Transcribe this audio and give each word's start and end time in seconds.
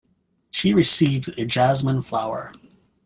She 0.49 0.73
received 0.73 1.27
a 1.37 1.45
jasmine 1.45 2.01
flower. 2.01 2.51